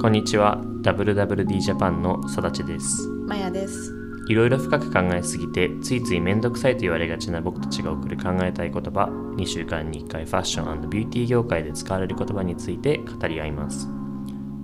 [0.00, 0.62] こんにちは。
[0.82, 3.08] WWD ジャパンのさだちです。
[3.08, 3.92] マヤです。
[4.28, 9.06] いろいろ深く考えすぎてついついめんどくさいと言われがちな僕たちが送る考えたい言葉
[9.36, 13.88] 2週間に1回ファッションビューティー業界で使われる言葉について語り合います。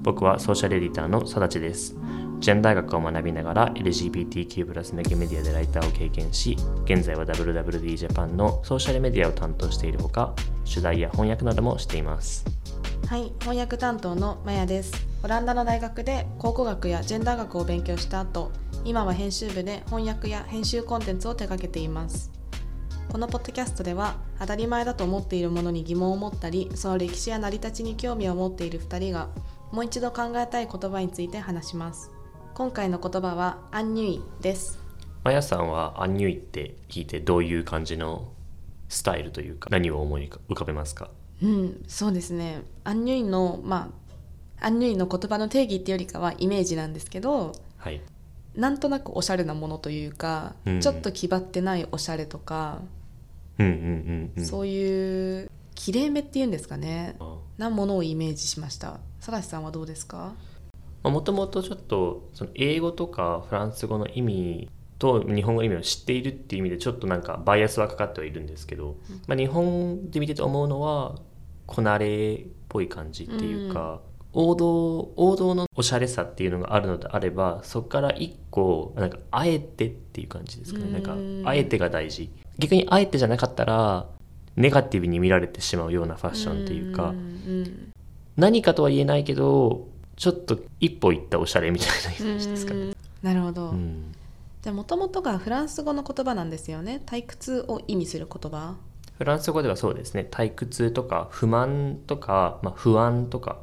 [0.04, 1.96] 僕はソーシャルエディターのさだちです。
[2.38, 10.34] ジェンダー学を学びながら LGBTQ+ メディアでライターを経験し現在は WWD ジャパンのソーシャルメディアを担当しているほか
[10.68, 12.44] 取材や翻訳などもしています
[13.14, 15.06] はい、翻訳担当のマヤです。
[15.22, 18.50] オランダの大学で考古学やジェンダー学を勉強した後、
[18.84, 22.32] 今は編集部で翻訳や編集コンテンツを手掛けています。
[23.12, 29.28] このポッドキャストでは当たり前だと思っているものに疑問を持ったり、その歴史や成り立ちに興味を持っている2人が
[29.70, 32.10] もう一度考えたい言葉について話します。
[32.54, 34.80] 今回の言葉はアンニュイです。
[35.22, 38.32] まやさんはアンニュイって聞いてどういう感じの
[38.88, 41.10] スタイルというか何を思い浮かべますか？
[41.42, 42.62] うん、そうですね。
[42.84, 43.90] アンニュイのま
[44.60, 48.00] あアンニュイの言葉の定義っていうよりかはイメージなんですけど、はい。
[48.54, 50.80] なんとなくおしゃれなものというか、うん。
[50.80, 52.80] ちょっと気張ってないおしゃれとか、
[53.58, 54.46] うんうんうんうん。
[54.46, 59.00] そういうきれいめっていうんですかねあなものをイメージしました。
[59.20, 60.34] さらしさんはどうですか？
[61.02, 71.16] もともとちょっとその英語とかフランス語の意味と日本語の意味を知っているっていう意味でちょっとなんかバイアスはかかってはいるんですけど、まあ、日本で見てて思うのは
[71.66, 74.00] こなれっぽい感じっていうか、
[74.34, 80.92] 王道王道のおしゃれさっていうのがあるのであればそこから一個なんかあえてっていう感じですかね、うん。
[80.92, 82.30] なんかあえてが大事。
[82.58, 84.06] 逆にあえてじゃなかったら
[84.56, 87.92] ネガティブに見られてしまうようなファッションっていうか、んうん
[88.36, 92.80] 何かとは言えないけどちょっと一歩行ったおしゃれみたいなイメージですかね。
[92.80, 92.94] うん。
[93.22, 94.12] なるほど、うん。
[94.62, 97.02] じゃあもともとがフランス語の言葉なんですよね。
[97.06, 98.76] 退屈を意味する言葉
[99.18, 100.26] フランス語ではそうですね。
[100.30, 103.58] 退屈とか不満とか、まあ、不安とか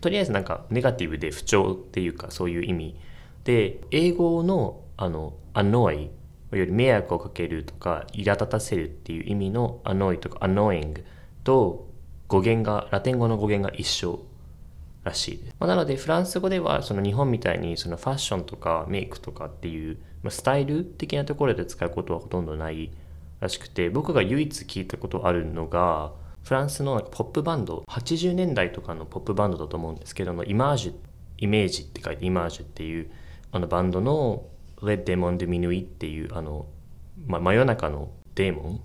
[0.00, 2.96] とりあえずなんかネガティブで不調っていうかそういう意味
[3.44, 6.08] で英語のあの annoy
[6.52, 11.02] より迷惑をかけるとか苛立たせるっていう意味の annoy とか annoying
[11.44, 11.88] と
[12.28, 14.24] 語源がラテン語の語源が一緒
[15.04, 22.90] らしいです、まあ、なのでフランス語ではその日本みたいにそのファッションとかメイクとかっていう、まあ、スタイル的なところで使うことはほとんどない
[23.46, 26.12] らしくて僕が唯一聞いたことあるのが
[26.42, 30.94] フランスのポップバンド80年代とかのポップバンドだと思うんですけどもイマージュ
[31.38, 33.10] イメージって書いてイマージュっていう
[33.52, 34.46] あのバンドの
[34.82, 36.66] 「レッデモン・デ・ミヌイ」っていうあの、
[37.26, 38.80] まあ、真夜中のデーモ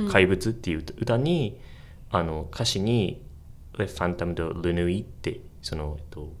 [0.00, 1.60] ン怪物っていう歌に、
[2.10, 3.22] あの歌詞に
[3.78, 6.32] 「レ・ファンタム・ド・ルヌイ」ってその、えっと、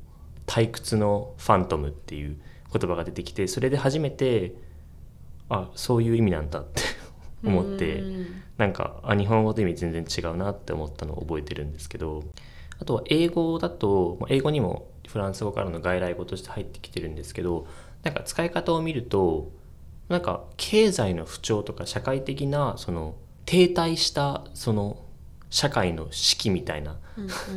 [0.46, 2.36] 退屈のファントムっていう
[2.72, 4.54] 言葉が出てきてそれで初めて
[5.48, 6.82] あそういう意味なんだって
[7.44, 8.26] 思ってうん。
[8.56, 12.22] なんかあ日本語と意味全然違うなって思ったのを覚えてるんですけど
[12.78, 17.66] あとは英語だとまあ英語にもフランス語からの外来語として入ってきてるんですけど
[18.02, 19.50] なんか使い方を見ると
[20.08, 23.16] なんか経済の不調とか社会的なその
[23.46, 25.02] 停滞したその
[25.50, 26.96] 社会の士気みたいな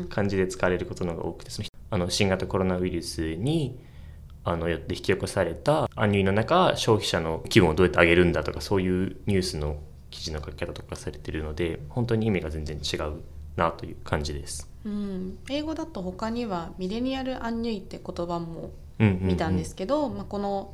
[0.09, 3.79] 感じで使われることの方が多くてそのあの新型コロナウイルスに
[4.49, 9.77] あのよって引き起こされたアンニュイの中消費者の気分をどうやって上げるんだとかそういうニュースの
[10.09, 13.21] 記事の書き方とかされてるので本当に意味が全然違う
[13.57, 14.69] なという感じです。
[14.85, 20.73] うん英語だと他にはミレニアルアンニュイって言葉も見たんですけど、まあ、この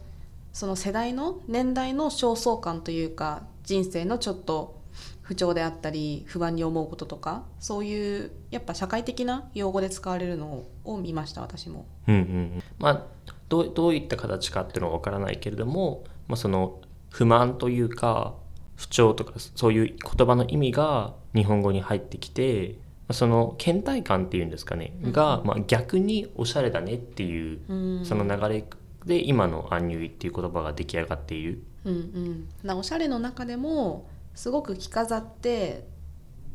[0.52, 4.84] その世代の年代の焦燥感というか人生のちょっと
[5.24, 11.86] 不調であったり不安に思うこととかそういうやっぱ社会的な用語で使われるのを見ました私も。
[12.08, 18.34] うんうんうんまあどうどういった形かっていうのは分からないけれども、まあ、その不満というか
[18.76, 22.76] 不調とかそういう言葉の意味が日本語に入ってきて
[23.08, 28.06] まあその倦怠感っていうんですかねが、まあ、逆におしゃれだねっていううん。
[28.06, 28.66] その流れ
[29.06, 31.64] で今の「アンニュイ」っていう言葉が出来上がっている。
[31.86, 35.86] うんうん、なおしゃれの中でもすごく着飾って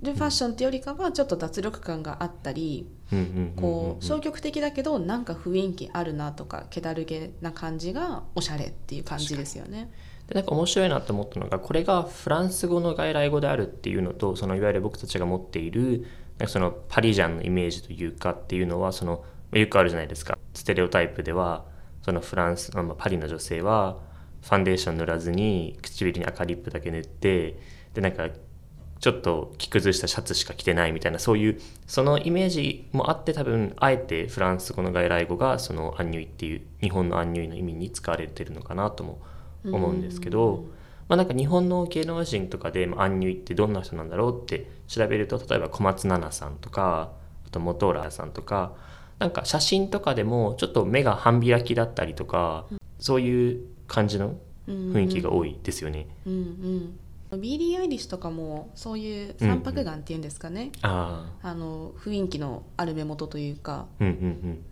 [0.03, 2.89] るファッションってよりかはちょっと脱力感があったり
[3.57, 9.91] こう消極的だけどなんか雰囲気あるなとか気だるげな感じがおしゃれっていう感じですよね。
[10.29, 16.07] でなんか面白いなと思ったのがこれがフランス語の外来語であるっていうのとそのいわゆる僕たちが持っている
[16.39, 20.39] なんかそのパリジャンのイメージというかっていうのはそのよくあるじゃないですか。
[20.53, 21.65] ステレオタイプでは
[22.03, 23.99] そのフランス、まあ、パリの女性は
[24.43, 27.59] ファンデーション塗らずに唇に赤リップだけ塗って
[27.95, 28.29] でなんか
[29.01, 39.21] ちょっと着崩したシャツしか着てないみたいなそういうそのイメージもあって多分あえてフランス語の外来語がそのアンニュイっていう日本のアンニュイの意味に使われてるのかなとも
[39.65, 40.65] 思うんですけど、
[41.09, 47.13] まあ、なんか日本の芸能人とかで、まあ、アンニュイってどんな人なんだろうって調べると例えば小松菜奈さんとか
[47.47, 48.75] あと本浦さんとか
[49.19, 52.67] なんか写真とかでもちょっと目が半開きだったりとか、
[53.01, 56.07] そういう感じの雰囲気が多いですよね。
[56.25, 56.99] うんうん、
[57.37, 61.55] ビリー・アイリッシュとかもそういう三白眼っていうんですかね、ああ。
[61.55, 63.87] の雰囲気のある目元というか。
[64.01, 64.65] あうんうんうん。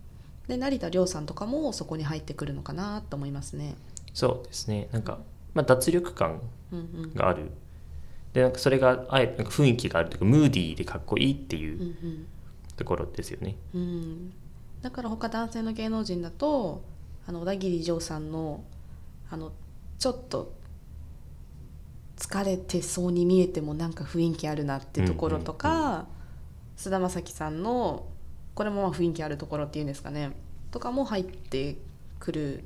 [0.49, 3.75] で成田凌さんとかもそこに入ってくるのかなと思いますね。
[4.15, 4.89] そうですね。
[4.93, 5.19] なんか、
[5.55, 6.41] まあ、脱力感
[6.73, 7.15] うんうん。
[7.15, 7.51] がある
[8.33, 12.27] でなんかそれがあえてなんか雰囲気があるというかムーディーでかっこいいっていううん
[12.77, 13.57] ところですよね。
[13.75, 14.33] うんうん、
[14.83, 16.85] だから他男性の芸能人だと
[17.27, 18.63] あの小田切丈さんの
[19.31, 19.53] あの
[19.99, 20.53] ちょっと
[22.17, 26.07] 疲れてそうに見えてもなんか雰囲気あるなってところとか
[26.77, 28.07] 菅、田将暉さんの
[28.55, 30.33] これもまあ雰囲気あるところっていうんですかね
[30.71, 31.77] とかも入って
[32.19, 32.65] くる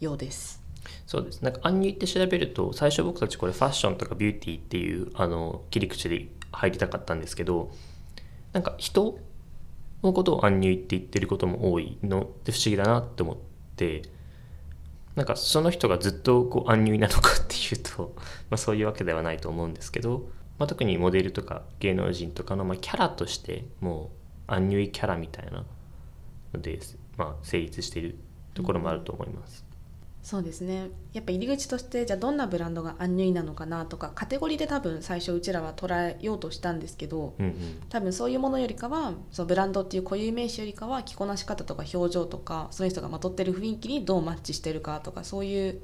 [0.00, 0.62] ようです。
[1.06, 7.72] そうですなんかアンニュイって調べると最初僕たちこれファッションとかビューティーっていうあの切り口で入りたかったんですけど
[8.52, 9.18] なんか人
[10.04, 13.36] のことをアンニュイって言ってることも多いのって不思議だなって思っ
[13.76, 14.02] て
[15.16, 18.14] なんかその人がずっとこうアンニュイなのかっていうと、
[18.50, 20.28] まあ、そういうわけではないと思うんですけど、
[20.58, 24.10] まあ、特にモデルとか芸能人とかのまキャラとしても
[24.48, 25.64] うアンニュイキャラみたいな
[26.52, 26.78] ので、
[27.16, 28.16] まあ、成立している
[28.54, 29.64] ところもあると思います。
[30.26, 30.90] そうですね。
[31.12, 37.54] やっぱ入り口としてじゃあどんなブランドがアンニュイなのかなとかカテゴリーで多分最初うちらは捉えようとしたんですけどうんうん。
[37.88, 45.80] 多分そういうものよりかはそのブランドっていう固有名詞よりかは着こなし方とか表情とかその人がまとってる雰囲気にどうマッチしてるかとかそういう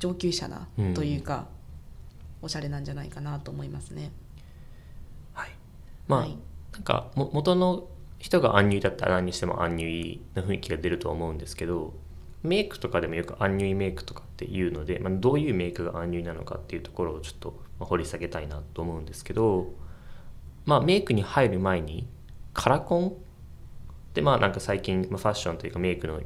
[0.00, 1.46] 上級者なうんというか、
[2.42, 4.12] おしゃれなんじゃないかなと思いますね。
[5.32, 5.50] はい、
[6.06, 6.36] まあ、はい。
[6.74, 7.88] なんかも元の
[8.18, 11.94] 人がアンニュイだったら何にしてもアンニュイな雰囲気が出ると思うんですけど
[12.42, 19.72] メイクとかでもよくアンニュイメイクとかっていうので、まあ、どういうメイクがアンニュイなのかっていうところをちょっとまあ掘り下げたいなと思うんですけど、
[20.64, 22.06] まあ、メイクに入る前に
[22.54, 23.14] カラコン
[24.14, 26.20] でまあなんか最近、まあ、ファッションというかメイクの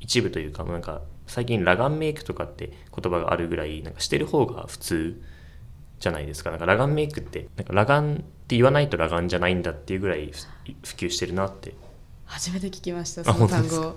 [0.00, 5.22] 一部というかなんか最近裸眼メイクとかって言葉があるぐらいなんかしてる方が普通
[6.00, 6.50] じゃないですか。
[6.50, 11.74] なんか裸眼メイクってなんか裸眼って言わないと裸眼じゃないんだっていうぐらいふ普及してるなって、
[12.24, 13.96] 初めて聞きましたあその単本語。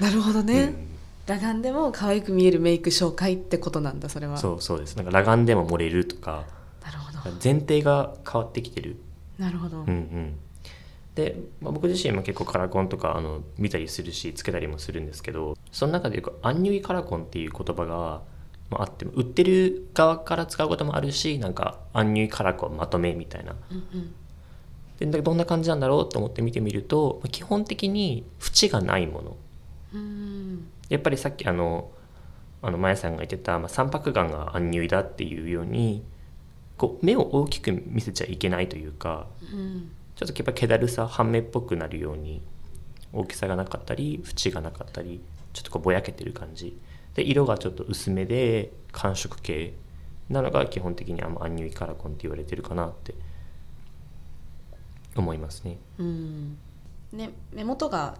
[0.00, 0.88] なるほどね、うん。
[1.26, 4.36] 裸眼でも可愛く見えるメイク紹介ってことなんだそれは。
[4.38, 4.96] そうそうです。
[4.96, 6.44] なんか裸眼でも漏れるとか。
[6.84, 7.18] なるほど。
[7.42, 8.96] 前提が変わってきてる。
[9.38, 9.80] なるほど。
[9.80, 10.38] うんうん。
[11.14, 18.22] で、まあ、僕自身も結構カラコンとかあの見たりするしつけたりもするんですけどその中でよくアンニュイカラコンっていう言葉が
[18.70, 23.54] まああって売ってる側から使うこともあるしなんかアンニュイカラコンまとめみたいな。
[23.70, 24.14] うんうん。
[24.98, 29.30] でだどんな感じなんだろうと思って見てみるとまあ基本的に縁がないもの。
[29.30, 29.36] うん
[30.88, 31.90] やっぱりさっきあの
[32.62, 36.04] あのマヤさんが言ってた、まあ、三白眼がアンニュイだっていうように
[36.76, 42.42] こう目を大きく見せちゃいけないというかうんちょっとやっぱ気だるさ半目っぽくなるように
[43.12, 45.20] 大きさがなかったり縁がなかったり
[45.52, 46.78] ちょっとこうぼやけてる感じ。
[47.14, 49.74] で色がちょっと薄めで寒色系
[50.30, 53.14] なのが基本的にあのアンニュイカラコンって言われてるかなって
[55.16, 55.78] 思いますね。
[55.98, 56.58] うん。
[57.12, 58.16] ね、目元が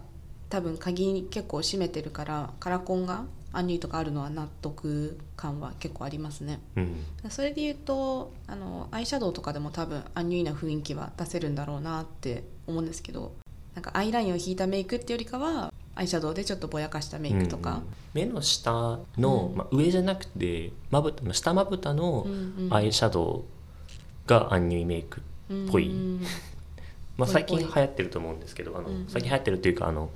[0.53, 6.59] 多分鍵に結構占めてるからカラコンがアンニュイとかあるのは納得感は結構ありますね。
[6.75, 6.95] うん、
[7.31, 13.33] それで言うとあのアイシャドウとかでも多分アンニュイな雰囲気は出せるんだろうなって思うんですけど
[13.73, 17.81] なんかアイラインを引いたメイクってよりかはアイシャドウでちょっとぼやかしたメイクとか、
[18.13, 19.57] 目の下の、うん。
[19.57, 22.73] まあ、上じゃなくてまぶた下まぶたのうんうん。
[22.73, 23.43] アイシャド
[24.27, 25.23] ウがアンニュイメイク、
[25.71, 25.89] ぽい。
[25.89, 26.21] うん
[27.17, 29.07] まあ、ぽい最近流行ってると思うんですけどあの、うんうん。
[29.07, 30.09] 最近流行ってるというかあの、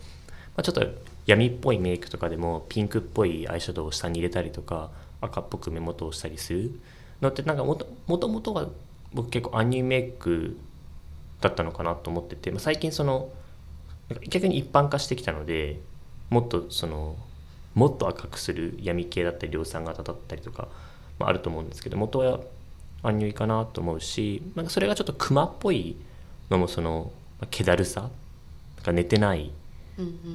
[0.58, 0.86] まあ、ちょっと
[1.28, 4.90] 闇っぽいメイクとかでもピンクっぽいアイシャドウを下に入れたりとか
[5.22, 6.72] 赤っぽく目元をしたりする
[7.22, 8.68] のってなんかもともとは
[9.14, 10.58] 僕結構アニメイク
[11.42, 13.30] だったのかなと思ってて、まあ、最近その
[14.30, 15.80] 逆に一般化してきたので
[16.30, 17.16] もっとその
[17.76, 20.68] もっと赤くする闇系だったり量産型だったりとか、
[21.20, 22.40] まあ、あると思うんですけど元は
[23.04, 25.98] アンニュイかなと思うしなんかそれがちょっとクマっぽい
[26.50, 28.12] のもそのまあ気だるさなん
[28.84, 29.52] か寝てない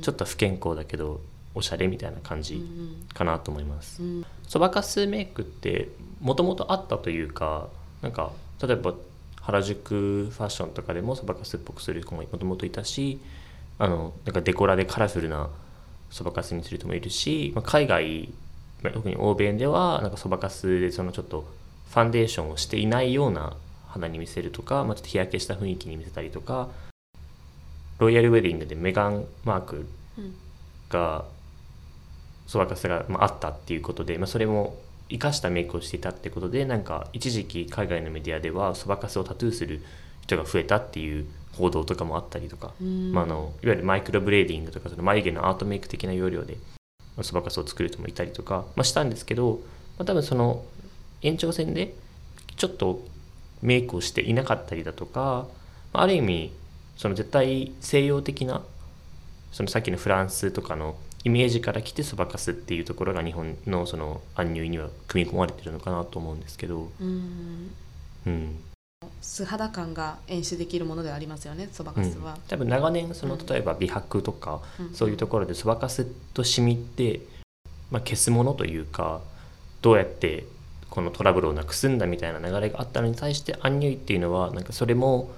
[0.02, 1.20] ちょっと不健康だけど
[1.54, 2.62] おしゃれみたいな感うんじ
[3.14, 4.02] かなと思います。
[4.02, 4.06] う。
[4.06, 4.26] ん。
[4.48, 5.88] そばかすメイクって
[6.20, 7.68] もともとあったというか
[8.00, 8.94] なんか例えば
[9.40, 13.20] 原宿ファッションとかでもそばかすっぽくする子ももともといたし
[13.78, 15.50] あのなんかデコラでカラフルな
[16.10, 18.32] そばかすにする人もいるし、まあ、海外
[18.82, 21.46] まあ特に欧米ではなんかそばかすでそのちょっと
[21.90, 23.56] ファンデーションをしていないような
[23.88, 26.68] 肌に見せるとか、まあ、ちょっと日焼けした雰囲気に見せたりとか
[27.98, 29.86] ロイヤルウェディングでメガンマーク
[30.18, 30.34] うん。
[30.88, 31.24] が
[32.46, 39.82] そばかすが、まあ、あったっていうことで、まあ、それも生かしたメイクをしていたってことでなんか一時期海外のメディアではそばかすをタトゥーする
[40.22, 43.12] 人が増えたっていう報道とかもあったりとか、うん。
[43.12, 46.56] まあ、あのいわゆるマイクロブレーディングとかその眉毛のアートメイク的な要領で
[47.22, 49.60] そばかすを作る人もいたりとか、まあ、したんですけど、
[49.98, 50.64] まあ、多分その
[51.20, 51.94] 延長線で
[52.56, 53.04] ちょっと
[53.60, 55.46] メイクをしていなかったりだとか、
[55.92, 56.52] まあある意味
[57.02, 58.62] その絶対西洋的な
[59.50, 60.94] そのさっきのフランスとかの
[61.24, 67.72] イメージから来てそばかすっていうところが日本のそのアンニュイには組み込まれてるのかなと思うんですけど、うん。
[68.24, 68.56] うん。
[69.20, 73.46] 素肌感が演出できるものではありますよねそばうんかすは、多分長年そのうん。
[73.46, 74.94] 例えば美白とか、うん。
[74.94, 77.20] そういうところでそばかすとシミって、
[77.90, 79.22] まあ、消すものというか
[79.80, 80.46] どうやって
[80.88, 85.32] このトラブルをなくすんだみたいな流れがあったのに対してアンニュイっていうのはなんかそれも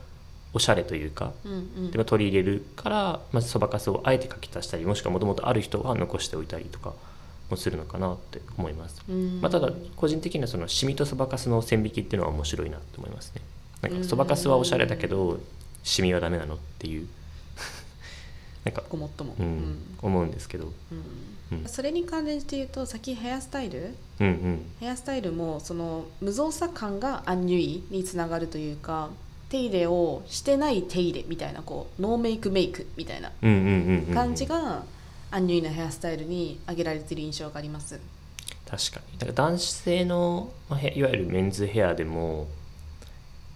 [0.55, 1.53] おしゃれというかうん
[1.97, 2.05] うん。
[2.05, 6.95] 取り入れるからまずそばかすをあえて書き足したりもしくはもともとある人は残しておいたりとか
[7.51, 9.03] もするのかなって思います。
[9.09, 9.41] うん。
[9.41, 13.43] まあ、ただ個人的にはそのシミとそばかすの線引きっていうのは面白いなと思いますね。
[13.83, 15.39] なんかそばかすはおしゃれだけど
[15.83, 17.07] シミはダメなのっていう
[18.65, 20.73] なんか、ごもっとも、うん思うんですけど、
[21.53, 21.59] うん。
[21.59, 21.69] うん。
[21.69, 23.95] それに関連して言うとさっきヘアスタイル？
[24.21, 24.67] うんうん。
[24.81, 29.11] ヘアスタイルもその無造作感がアンニュイにつながるというか
[29.55, 33.31] 手入れをしてない手入れみたいなこうノーメイクメイクみたいな
[34.13, 34.83] 感じが
[35.31, 38.01] アンニュイなヘアスタイルに挙げられている印象があります。
[38.69, 42.49] 確かにだから男性の、まあ、へいわゆるメンズヘアでも、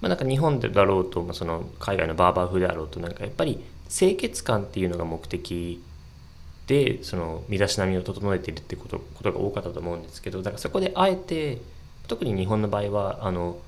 [0.00, 5.83] まあ、なんか日本でだろうと、まあ、その海外のバーバー風であろうとなんかやっぱり清潔感っていうのが目的
[6.69, 11.59] でその身だしなみを整えているってことことが多かったと思うんですけどだからそこであえて
[12.07, 13.59] 特に日本の場合はあの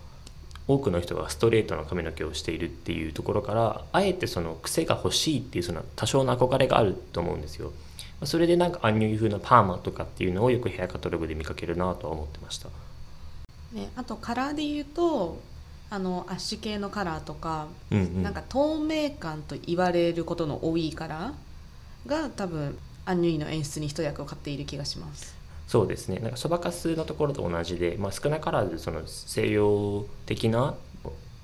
[0.73, 7.73] 多くの人がストレートな髪の毛をしているっていうところからあえてその癖が欲しいっていうその多少の憧れがあると思うんですよ。
[8.21, 12.69] まあそれでなんかアンニュイ風なパーマとかっていうのをよくヘアカタログで見かけるなとは思ってました。
[13.73, 15.41] ね、あとカラーで言うと
[15.91, 25.40] あのアッシュ系のカラーとか、うんうん、なんか透明感と言われることの多いカラーが多分アンニュイの演出に一役を買っている気がします。
[25.71, 26.19] そうですね。
[26.19, 30.75] なんかそばかすのところと同じで、まあ、少なからずその西洋的な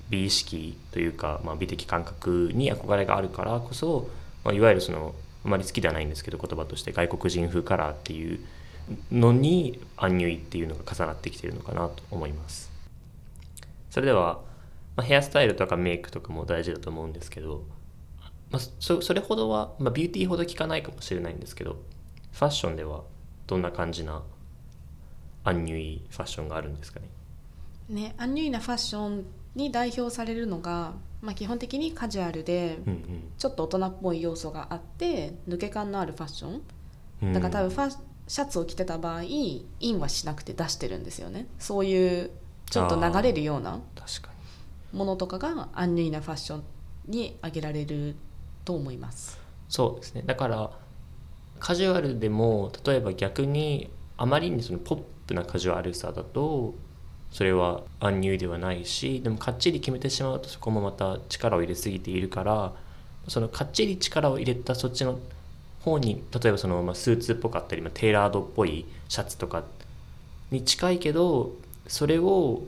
[0.09, 4.09] 美意識というか、まあ、美的感覚に憧れがあるからこそ、
[4.43, 5.15] まあ、いわゆるその
[5.45, 8.41] あまり好きではないんですけど言葉として外国人風カラーっていう
[9.13, 12.69] のにアンニュイっていうのが重なってきているのかなと思います。
[13.89, 14.41] それでは、
[14.97, 17.63] まあ、ヘアスタイルとかメイクとかも大事だと思うんですけど、
[18.51, 21.77] まあ、そそれほどは、まあ、ビューティーほど効かないかもしれないんですけど
[22.33, 23.03] ファッションでは
[23.47, 24.21] どんな感じな
[25.43, 27.07] アンニュイファッションがあるんですかね？
[27.89, 29.25] ね、アンニュイなファッション
[29.55, 36.61] に代表されるのが、まあ、基本的にカジュアルでうんちょっと大人っぽい要素があって抜け感のあるファッション。
[37.23, 37.33] うん。
[37.33, 41.47] だから多分ファシャツを着てた場合インはしなくて出してるんですよね。
[41.59, 42.31] そういう
[42.69, 43.79] ちょっと流れるような
[44.91, 46.63] ものとかがアンニュイなファッション
[47.07, 48.17] に挙げられる
[48.65, 49.39] と思います。
[49.69, 50.23] そうですね。
[50.25, 50.71] だから
[51.59, 56.73] カジュアルでも例えば逆にあまりにそのポップなカジュアルさだと
[57.31, 62.73] それはアンニュイではないしでもかっちり決めてしまうとそこもまた力を入れすぎているから
[63.27, 65.19] そのかっちり力を入れたそっちの
[65.81, 69.63] 方に例えばその、まあ、スーツっぽかったり、まあ、テーラードっぽいシャツとか
[70.51, 71.53] に近いけど
[71.87, 72.63] それを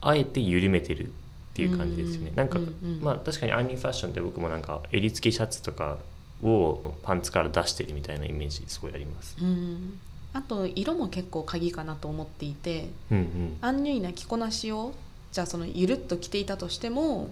[0.00, 1.10] あえて緩めてるっ
[1.54, 2.30] ていう感じですよね。
[2.30, 5.98] うんなんか、うんうんまあ確かにアンニュイファッションって僕もなんか襟付きシャツとか
[6.42, 9.36] をパンツから出してるみたいなイメージすごいあります。
[9.40, 9.98] うん
[10.32, 13.56] あと色も結構鍵かなと思っていてうんうん。
[13.60, 14.92] アンニュイな着こなしを
[15.30, 17.30] じゃあそのゆるっと着ていたとしても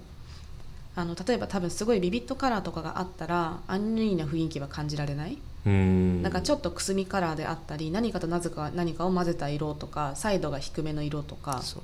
[0.95, 6.23] あの例えば多分すごいビビットカラーとかがあったらアンニュイな雰囲気は感じられない、うーん。
[6.23, 11.83] なんかちょっとくすみカラーであったり何かとなぜか何かを混ぜた色とかサイドが低めの色とかそう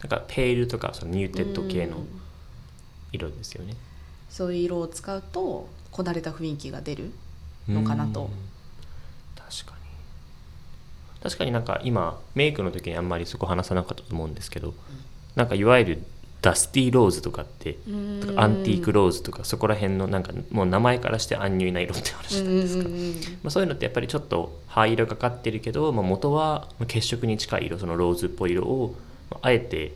[0.00, 2.08] なんか pale とかその muted 系のうん
[3.12, 3.74] 色ですよね。
[4.30, 7.12] そういう色を使うとこなれた雰囲気が出る
[7.68, 8.22] のかなと。
[8.22, 8.28] うん。
[9.36, 11.22] 確かに。
[11.22, 14.74] 確かになんか今メイクの時にあんまりそこ話さなかったと思うんですけど、
[15.36, 16.02] なんかいわゆる
[16.42, 17.78] ダスティーローズとかってか
[18.36, 28.94] アンティークローズとかそこら辺のなんかもう名前からしてアンニュイな色って話なんですか、うんうんうんまあ、そういうのってやっぱりちょっと灰色がかってるけど、まあ、元は血色に近い色そのローズっぽい色を
[29.30, 29.94] まああえて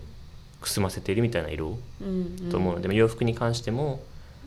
[0.63, 2.51] くすませているみたいな色うんうん。
[2.51, 4.01] と思うので、まあ洋服に関しても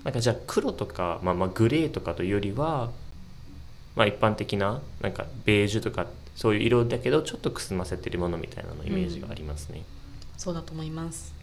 [0.04, 2.90] なんかじゃあ黒とか、まあ、まあグレーとかというよりは、
[3.96, 9.84] まあ、一般的ななんかベージュとかそういう色だけどちょっとくすませてるものみたいなのイメージがありますね。
[10.38, 11.34] そうだと思います。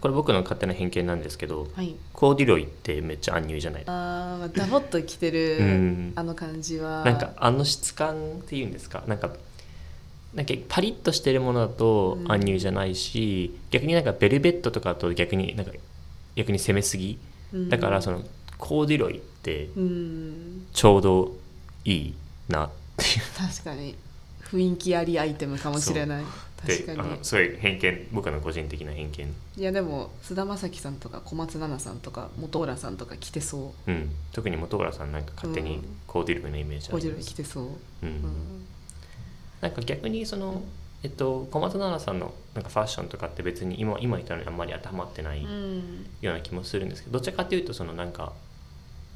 [0.00, 1.96] これ僕の勝手な偏見なんですけどはい。
[2.12, 6.12] コーディロイってめっちゃアンニュイじゃないあーダボっと着てる、うん。
[6.14, 7.02] あの感じは。
[7.04, 8.16] なんかあの質感っ
[8.46, 9.02] ていうんですか？
[9.06, 9.30] なんか
[10.34, 12.32] なんかパリッとしてるものだとうん。
[12.32, 15.72] アンニュイじゃないし、逆になんかベルベットとかだと逆になんか
[16.36, 17.18] 逆に攻めすぎうん
[17.68, 18.22] だからその
[18.58, 20.66] コーデュロイってうん。
[20.72, 21.36] ちょうど
[21.84, 22.14] いい
[22.48, 23.20] なっていう。
[23.36, 23.94] 確かに。
[24.50, 26.24] 雰囲気ありアイテムかもしれない。
[26.64, 27.00] で確かに。
[27.00, 29.34] あのそういう偏見僕の個人的な偏見。
[29.56, 33.90] いやでも菅田将暉さんとか小松菜奈さんとか本浦さんとか着てそう。
[33.90, 35.84] うん、特に本浦さんなんか勝手にうん。
[36.06, 38.08] コーディルのイメージあコーデュりますロイ着てそう、うん。
[38.08, 38.22] うん。
[39.60, 40.62] なんか逆にその、
[41.02, 46.06] えっと、小松菜奈さんのなんかファッションとかって別に今今言ったのにあんまり当てはまってないうん。
[46.20, 48.32] ような気もするんですけどどちらかというとそのなんか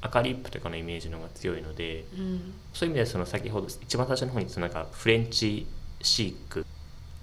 [0.02, 2.52] 赤リップとかのイメージの方が強いのでうん。
[2.72, 5.66] そういう意味ではその先ほど一番最初の方にそのなんかフレンチ
[6.02, 6.64] シーク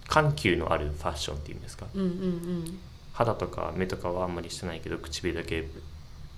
[0.08, 1.86] 緩急のあるファッションっていうんですか？
[1.94, 2.80] うんうん
[3.14, 5.68] 肌とか目とかはあんまりしてないけど唇だけ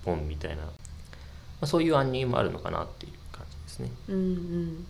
[0.04, 0.70] ポンみたいな、ま
[1.60, 3.90] あ、そういう暗入もあるのかなっていう感じですね。
[4.08, 4.86] うんうんうん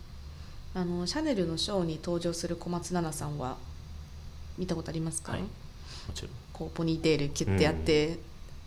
[0.73, 3.57] あのシャネルのショーに登場する小松菜奈さんは
[4.57, 5.41] 見たことありますか、はい。
[5.41, 5.47] も
[6.13, 6.31] ちろん。
[6.53, 8.19] こうポニーテールキュッてやって、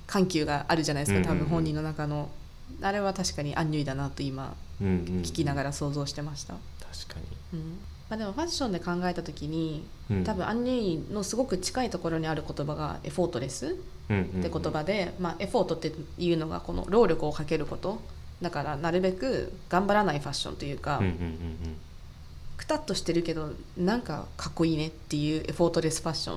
[0.06, 1.46] 緩急があるじゃないですか多うんうんうん。
[1.46, 2.28] 分本人の中の、
[2.82, 7.20] あれは確かにアンニュイだなと今うんうん聞きながら想像してました、確か
[7.52, 7.78] うん。
[8.10, 10.24] まあ、でもファッションで考えた時にに、うん。
[10.24, 18.00] 多分アンニュイのすごく近いところにある言葉がエフォートレスって言葉で、まあ、エフォートっていうのがこの労力をかけること。
[18.42, 21.76] だからなるべく頑張らないファッションというか、うんうんうん
[22.56, 26.36] くたっとしてるけどなんかかっこいいねっていうエフォートレスファッショ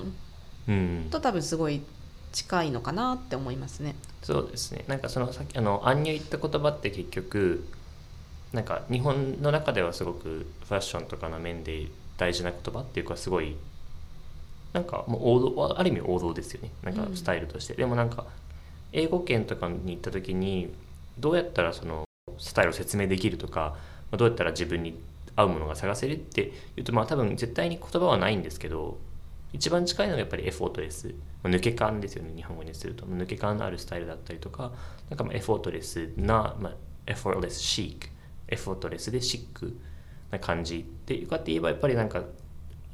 [0.68, 0.74] うん。
[0.74, 1.82] うんうんと多分すごい
[2.32, 3.94] 近いのかなって思いますね。
[4.22, 4.84] そうですね。
[4.86, 7.64] なんかそのさっきあの暗入言った言葉って結局
[8.52, 13.56] なんか日本の中ではすごくファッションとかの面で大事な言葉っていうかすごい
[14.72, 16.70] なんかもう王道ある意味王道ですよね。
[16.82, 18.26] なんかうんスタイルとして、でもなんか
[18.92, 20.72] 英語圏とかに行った時に
[21.18, 22.04] どうやったらその
[22.38, 23.76] スタイルを説明できるとか
[24.10, 24.98] まあどうやったら自分に
[25.38, 28.98] 合うものが探せるっていうとまあ多分絶対に言葉はないんですけど
[29.52, 33.06] 一番近いのがやっぱりエフォートレス、まあ抜け感ですよね日本語にすると。
[33.06, 34.72] 抜け感のあるスタイルだったりとか
[35.08, 36.74] なんかまあエフォートレスな、まあ、
[37.06, 38.08] エフォートレスシーク
[38.48, 39.78] エフォートレスでシック
[40.30, 42.24] な感じっていうかって言えばやっぱりなんか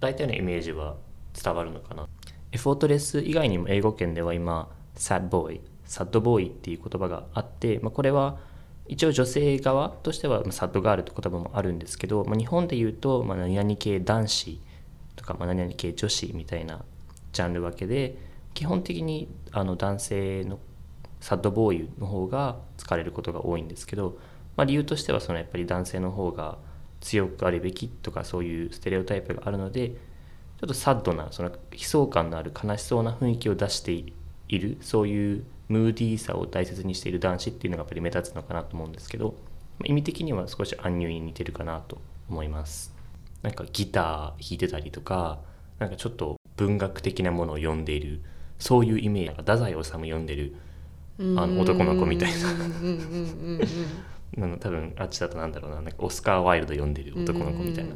[0.00, 0.96] 大体のイメージは
[1.42, 2.07] 伝わるのかな。
[2.52, 8.38] エフォートレス以外にも英語圏では今 sad boy サッドボーイっていう言葉があって、まあ、これは
[8.87, 14.61] 一応女性側としてはまあサッドガールって言葉もあるんですけど、まあ、日本で言うと、まあ、何々系男子
[15.16, 16.85] とか、まあ、何々系女子みたいな
[17.33, 18.16] ジャンル分けで
[18.53, 20.59] 基本的にあの男性の
[21.20, 24.18] サッドボーイの方が使われることが多いんですけど、
[24.57, 26.59] まあ、理由としてはそのやっぱり男性の方が
[27.01, 34.12] 強くあるべきとかそういうステレオタイプがあるのでちょっとサッドなその悲壮感のある悲しそうな雰囲気を出してい
[34.59, 39.35] るそういうムーディーさを大切にしている男子っていうのがやっぱり目立つのかなと思うんですけど
[39.79, 41.98] まあ意味的には少しアンニュイに似てるかなと
[42.29, 42.94] 思います。
[43.42, 45.40] なんかギター弾いてたりとか
[45.79, 48.22] なんかちょっと文学的なものを読んでいる
[48.59, 50.55] そういうイメージなんか太宰治読んでる
[51.18, 52.37] あの男の子みたいな。
[54.59, 55.83] 多分あっちだとなんだろうな。
[55.83, 57.94] なんかオスカー・ワイルド読んでる男の子みたいな。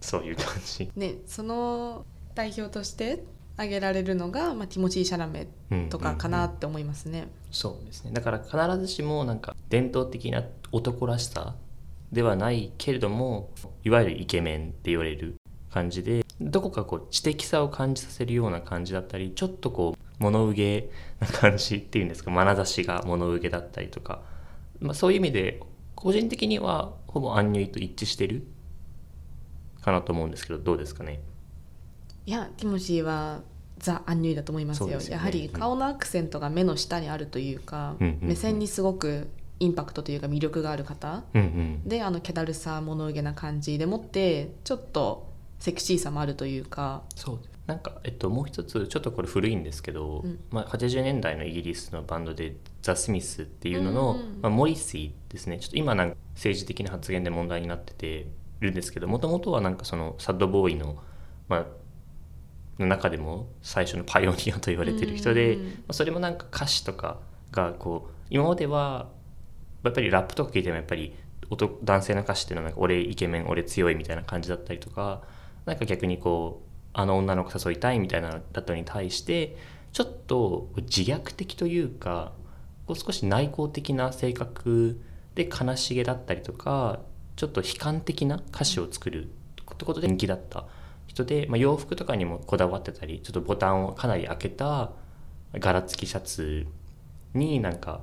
[0.00, 3.24] そういう感じ、ねその代表として
[3.56, 7.28] 挙げられるのが、まあ、ティモチー・シャラメうんとかかなって思いますね。
[7.50, 8.10] そうですね。
[8.12, 11.54] だから必ずしもなんか伝統的な男らしさ
[12.10, 13.50] ではないけれども
[13.84, 15.36] いわゆるイケメンって言われる
[15.70, 20.90] 感じでどこかこう知的さを感じさせるような感じだったりちょっとこう物憂げ
[21.20, 22.30] な感じっていうんですか？
[22.30, 24.22] 眼差しが物憂げだったりとか、
[24.80, 25.60] まあ、そういう意味で
[25.94, 28.46] 個人的にはほぼアンニュイと一致してる
[29.80, 31.20] かなと思うんですけどどうですかね？
[32.26, 33.42] いやティモシーは
[33.78, 34.86] ザ・アンニュイだと思いますよ。
[34.86, 34.98] ね。
[35.10, 38.28] やはり顔のアクセントが目の下にあるというか、うんうんうん。
[38.28, 39.28] 目線にすごく
[39.60, 41.24] インパクトというか魅力がある方。
[41.34, 41.88] うんうん。
[41.88, 47.02] であの気だるさ物憂げな感じでもってちょっとセクシーさもあるというか。
[47.14, 47.40] そう。
[47.66, 50.38] なんか、えっと、もう一つちょっとこれ古いんですけど、うん。
[50.50, 55.58] まあ、80年代のイギリスのバンドでザ・スミスっていうのの、うんうんまあ、モリシーですね。
[55.58, 58.26] ちょっと今なんか政治的な発言で問題になってて
[58.60, 60.96] るんですけどもともとはなんかそのサッドボーイの,、
[61.48, 61.66] まあ、
[62.78, 65.64] の中でも最初のパイオニアと言われてる人で、うん。
[65.64, 67.18] まあ、それもなんか歌詞とか
[67.52, 69.08] がこう今までは
[69.84, 71.14] やっぱりラップとか聞いてもやっぱり
[71.50, 75.22] 男男性の歌詞っていうのはなんか俺イケメン俺強いみたいな感じだったりとか
[75.66, 79.56] なんか逆にこうあの女の子誘いたいみたいなのだったのに対して
[79.92, 82.32] ちょっと自虐的というか
[82.86, 85.00] こう少し内向的な性格
[85.34, 87.00] で悲しげだったりとか
[87.36, 90.66] ちょっと悲観的な歌詞を作るってことで人気だった
[91.14, 94.90] 人で、まあ、洋服とかにもこだわってたりちょっとボタンをかなり開けた
[95.54, 96.66] 柄付きシャツ
[97.34, 98.00] になんか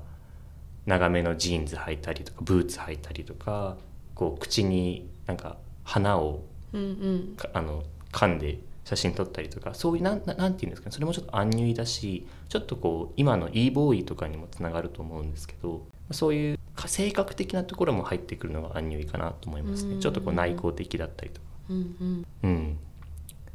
[0.85, 3.77] 長めのジーンズ履いたりとかブーツ履いたりとか
[4.15, 6.43] こう口になんか花を
[6.73, 7.35] うんうん。
[7.35, 19.99] かあの噛んで写真撮ったりとかそういうなんななんていうんですかねそれもちょっとアンニュイだしちょっとこう今の e ボーイとかにもつながると思うんですけどそういう性格的なところも入ってくるのがアンニュイかなと思いますね。
[19.99, 21.47] ちょっとこう内向的だったりとか。
[21.69, 22.25] うんうん。
[22.43, 22.77] うん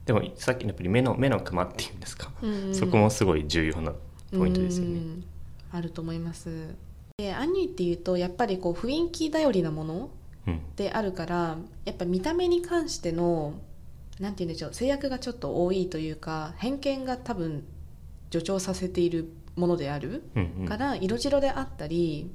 [0.07, 2.75] でもさっきのやっぱり目の目のクマっていうんですか、うんうん。
[2.75, 3.92] そこもすごい重要な
[4.31, 4.99] ポイントですよね。
[4.99, 5.25] うん
[5.73, 6.75] あると思います。
[7.19, 10.11] でアンニュイっていうとやっぱりこう雰囲気頼りなもの
[10.47, 10.61] うん。
[10.77, 13.55] であるからやっぱ見た目に関しての
[14.21, 17.64] なんて言うんでしょう制約がちょっと多いというか偏見が多分
[18.31, 20.66] 助長させているものであるうんうん。
[20.66, 22.31] から色白であったり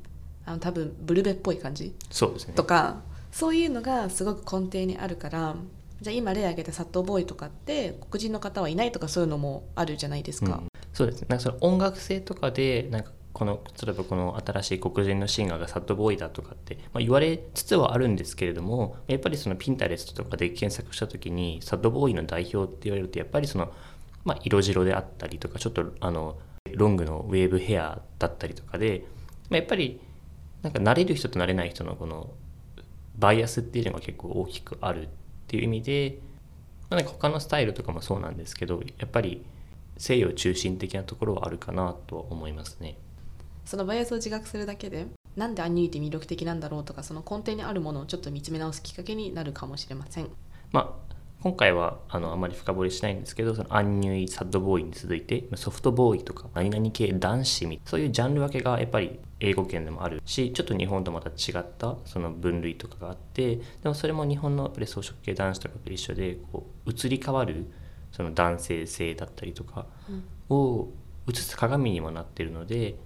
[0.45, 2.53] あの多分ブルベっぽい感じそうですね。
[2.53, 5.55] とかそういうのがすごく根底にあるから
[6.01, 10.67] じゃあ今例挙げたサットボーイとかって黒人の方はいないとかそういうのもあるじゃないですかうん。
[10.93, 23.71] そうですねなんかその音楽性とかでなんかこの例えばこの新しい黒人のシンガーがサッドボーイだとかって、まあ、言われつつはあるんですけれどもやっぱりそのピンタレストとかで検索した時にサッドボーイの代表って言われるとやっぱりその、
[24.25, 26.39] まあ、色白であったりとかちょっとあの
[26.73, 29.05] ロングのウェーブヘアだったりとかで、
[29.49, 30.01] まあ、やっぱり
[30.63, 32.31] なんか慣れる人と慣れない人のこの
[33.17, 35.07] バイアスっていうのが結構大きくある
[35.51, 36.17] っていう意味で、
[36.89, 39.43] まあ、なんか他のスタイルとかもそうなんですけどやっぱり
[39.97, 42.97] 西洋中心的なところはあるかなとは思いますね。
[43.65, 50.29] そのバイアスを自覚するだけでなんでアンニュイって魅力的なんだろうとかその根底にあるものをちょっと見つめ直すきっかけになるかもしれません。
[50.71, 51.10] まあ
[51.41, 67.65] 今回はあのあまり深掘りしないんですけどそのアンニュイサッドボーイに続いてソフトボーイとか何々系男子みそういうジャンル分けがやっぱり英語圏でもあるしちょっと日本とまた違ったその分類とかがあってでもそれも日本のやっぱり装飾系男子とかと一緒でこう移り変わる
[68.11, 69.87] その男性性だったりとか
[70.49, 70.89] を
[71.27, 72.97] 映す鏡にもなっているので、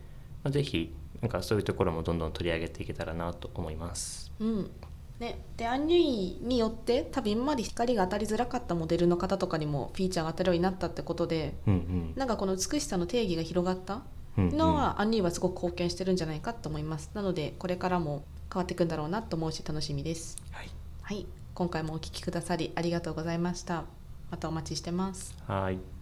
[0.43, 4.33] まあ、ぜひなんかそういうところもどんどん取り上げていけたらなと思います。
[4.41, 4.71] うん
[5.19, 12.13] ね、でアンニュイによって多分今まで光が当たりづらかったモデルの方とかにもフィーチャーが当たるようになったってことでうんうん。
[12.17, 14.01] なんかこの美しさの定義が広がった？
[14.37, 14.57] うんうん。
[14.57, 17.11] のは、アンニュイはすごく貢献してるんじゃないかと思います。
[17.13, 20.35] なのでこれからも変わっていくんだろうなと思うし楽しみです。
[20.51, 20.69] はい。
[21.01, 21.25] はい。
[21.53, 23.85] 今回もお聞きくださりありがとうございました。
[24.31, 25.33] またお待ちしてます。
[25.47, 25.94] はい